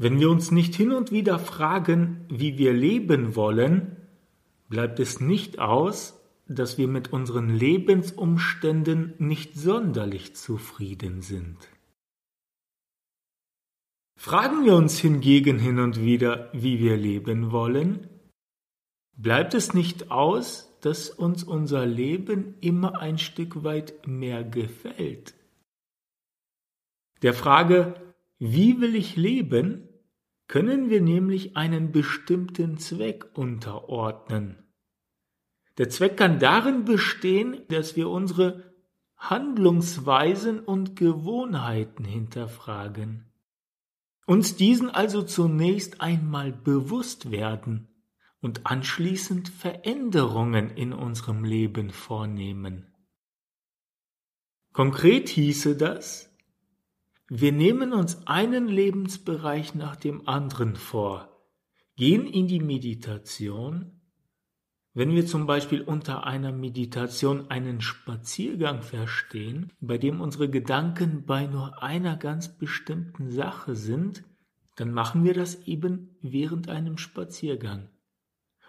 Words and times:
Wenn 0.00 0.20
wir 0.20 0.30
uns 0.30 0.52
nicht 0.52 0.76
hin 0.76 0.92
und 0.92 1.10
wieder 1.10 1.40
fragen, 1.40 2.24
wie 2.28 2.56
wir 2.56 2.72
leben 2.72 3.34
wollen, 3.34 3.96
bleibt 4.68 5.00
es 5.00 5.20
nicht 5.20 5.58
aus, 5.58 6.20
dass 6.46 6.78
wir 6.78 6.86
mit 6.86 7.12
unseren 7.12 7.50
Lebensumständen 7.50 9.14
nicht 9.18 9.56
sonderlich 9.56 10.36
zufrieden 10.36 11.20
sind. 11.20 11.56
Fragen 14.16 14.64
wir 14.64 14.74
uns 14.74 14.98
hingegen 14.98 15.58
hin 15.58 15.80
und 15.80 16.00
wieder, 16.00 16.50
wie 16.52 16.78
wir 16.78 16.96
leben 16.96 17.50
wollen, 17.50 18.08
bleibt 19.16 19.54
es 19.54 19.74
nicht 19.74 20.12
aus, 20.12 20.76
dass 20.80 21.10
uns 21.10 21.42
unser 21.42 21.86
Leben 21.86 22.54
immer 22.60 23.00
ein 23.00 23.18
Stück 23.18 23.64
weit 23.64 24.06
mehr 24.06 24.44
gefällt. 24.44 25.34
Der 27.22 27.34
Frage, 27.34 28.07
wie 28.38 28.80
will 28.80 28.94
ich 28.94 29.16
leben, 29.16 29.88
können 30.46 30.90
wir 30.90 31.00
nämlich 31.00 31.56
einen 31.56 31.92
bestimmten 31.92 32.78
Zweck 32.78 33.26
unterordnen. 33.34 34.64
Der 35.76 35.90
Zweck 35.90 36.16
kann 36.16 36.38
darin 36.38 36.84
bestehen, 36.84 37.62
dass 37.68 37.96
wir 37.96 38.08
unsere 38.08 38.74
Handlungsweisen 39.16 40.60
und 40.60 40.96
Gewohnheiten 40.96 42.04
hinterfragen, 42.04 43.32
uns 44.26 44.56
diesen 44.56 44.90
also 44.90 45.22
zunächst 45.22 46.00
einmal 46.00 46.52
bewusst 46.52 47.30
werden 47.30 47.88
und 48.40 48.66
anschließend 48.66 49.48
Veränderungen 49.48 50.70
in 50.70 50.92
unserem 50.92 51.44
Leben 51.44 51.90
vornehmen. 51.90 52.94
Konkret 54.72 55.28
hieße 55.28 55.76
das, 55.76 56.28
wir 57.30 57.52
nehmen 57.52 57.92
uns 57.92 58.26
einen 58.26 58.68
Lebensbereich 58.68 59.74
nach 59.74 59.96
dem 59.96 60.26
anderen 60.26 60.76
vor, 60.76 61.28
gehen 61.96 62.26
in 62.26 62.46
die 62.46 62.60
Meditation. 62.60 64.00
Wenn 64.94 65.14
wir 65.14 65.26
zum 65.26 65.46
Beispiel 65.46 65.82
unter 65.82 66.24
einer 66.24 66.52
Meditation 66.52 67.50
einen 67.50 67.82
Spaziergang 67.82 68.82
verstehen, 68.82 69.72
bei 69.80 69.98
dem 69.98 70.20
unsere 70.22 70.48
Gedanken 70.48 71.26
bei 71.26 71.46
nur 71.46 71.82
einer 71.82 72.16
ganz 72.16 72.48
bestimmten 72.48 73.30
Sache 73.30 73.76
sind, 73.76 74.24
dann 74.76 74.92
machen 74.92 75.22
wir 75.24 75.34
das 75.34 75.66
eben 75.66 76.16
während 76.22 76.68
einem 76.68 76.96
Spaziergang 76.96 77.90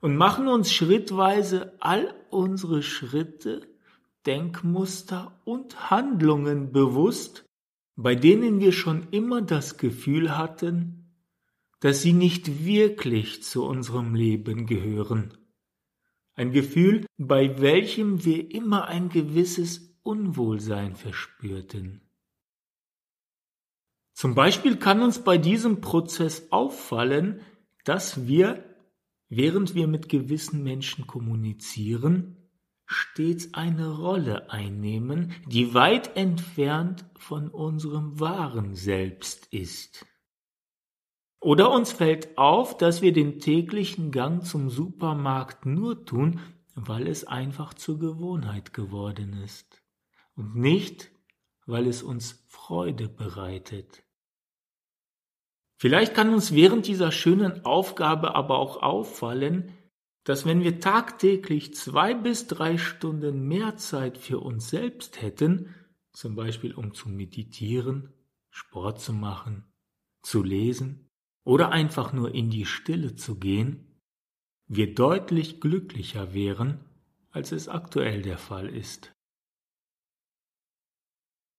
und 0.00 0.16
machen 0.16 0.48
uns 0.48 0.72
schrittweise 0.72 1.74
all 1.80 2.14
unsere 2.30 2.82
Schritte, 2.82 3.62
Denkmuster 4.24 5.40
und 5.44 5.90
Handlungen 5.90 6.72
bewusst, 6.72 7.45
bei 7.96 8.14
denen 8.14 8.60
wir 8.60 8.72
schon 8.72 9.08
immer 9.10 9.40
das 9.40 9.78
Gefühl 9.78 10.36
hatten, 10.36 11.14
dass 11.80 12.02
sie 12.02 12.12
nicht 12.12 12.64
wirklich 12.64 13.42
zu 13.42 13.64
unserem 13.64 14.14
Leben 14.14 14.66
gehören. 14.66 15.36
Ein 16.34 16.52
Gefühl, 16.52 17.06
bei 17.16 17.60
welchem 17.60 18.24
wir 18.24 18.50
immer 18.50 18.88
ein 18.88 19.08
gewisses 19.08 19.98
Unwohlsein 20.02 20.94
verspürten. 20.94 22.02
Zum 24.12 24.34
Beispiel 24.34 24.76
kann 24.76 25.02
uns 25.02 25.24
bei 25.24 25.38
diesem 25.38 25.80
Prozess 25.80 26.50
auffallen, 26.50 27.40
dass 27.84 28.26
wir, 28.26 28.64
während 29.28 29.74
wir 29.74 29.88
mit 29.88 30.08
gewissen 30.08 30.62
Menschen 30.62 31.06
kommunizieren, 31.06 32.45
stets 32.86 33.52
eine 33.54 33.90
Rolle 33.90 34.50
einnehmen, 34.50 35.34
die 35.46 35.74
weit 35.74 36.16
entfernt 36.16 37.04
von 37.18 37.48
unserem 37.48 38.18
wahren 38.20 38.74
Selbst 38.74 39.46
ist. 39.52 40.06
Oder 41.40 41.70
uns 41.70 41.92
fällt 41.92 42.38
auf, 42.38 42.76
dass 42.76 43.02
wir 43.02 43.12
den 43.12 43.40
täglichen 43.40 44.10
Gang 44.10 44.44
zum 44.44 44.70
Supermarkt 44.70 45.66
nur 45.66 46.04
tun, 46.04 46.40
weil 46.74 47.06
es 47.06 47.24
einfach 47.24 47.74
zur 47.74 47.98
Gewohnheit 47.98 48.72
geworden 48.72 49.40
ist 49.44 49.82
und 50.34 50.56
nicht, 50.56 51.10
weil 51.66 51.86
es 51.86 52.02
uns 52.02 52.44
Freude 52.48 53.08
bereitet. 53.08 54.04
Vielleicht 55.78 56.14
kann 56.14 56.32
uns 56.32 56.52
während 56.52 56.86
dieser 56.86 57.12
schönen 57.12 57.64
Aufgabe 57.64 58.34
aber 58.34 58.58
auch 58.58 58.82
auffallen, 58.82 59.72
dass 60.26 60.44
wenn 60.44 60.64
wir 60.64 60.80
tagtäglich 60.80 61.72
zwei 61.74 62.12
bis 62.12 62.48
drei 62.48 62.78
Stunden 62.78 63.46
mehr 63.46 63.76
Zeit 63.76 64.18
für 64.18 64.40
uns 64.40 64.68
selbst 64.68 65.22
hätten, 65.22 65.72
zum 66.12 66.34
Beispiel 66.34 66.74
um 66.74 66.92
zu 66.92 67.08
meditieren, 67.08 68.12
Sport 68.50 69.00
zu 69.00 69.12
machen, 69.12 69.62
zu 70.22 70.42
lesen 70.42 71.08
oder 71.44 71.70
einfach 71.70 72.12
nur 72.12 72.34
in 72.34 72.50
die 72.50 72.66
Stille 72.66 73.14
zu 73.14 73.36
gehen, 73.38 74.00
wir 74.66 74.96
deutlich 74.96 75.60
glücklicher 75.60 76.34
wären, 76.34 76.84
als 77.30 77.52
es 77.52 77.68
aktuell 77.68 78.22
der 78.22 78.38
Fall 78.38 78.68
ist. 78.68 79.15